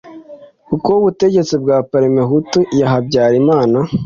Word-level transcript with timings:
kuko 0.67 0.89
ubutegetsi 0.99 1.53
bwa 1.63 1.77
PARMEHUTU 1.91 2.59
ya 2.79 2.87
Habyarimana 2.91 3.77